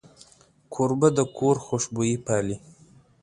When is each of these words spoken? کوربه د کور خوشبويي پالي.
کوربه 0.73 1.09
د 1.17 1.19
کور 1.37 1.55
خوشبويي 1.65 2.17
پالي. 2.25 2.57